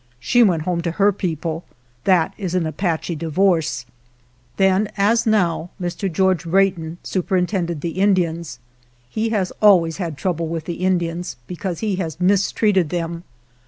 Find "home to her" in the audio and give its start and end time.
0.63-1.11